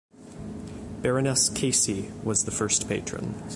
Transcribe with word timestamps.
Baroness 1.03 1.47
Casey 1.47 2.09
was 2.23 2.45
the 2.45 2.49
first 2.49 2.87
patron. 2.89 3.35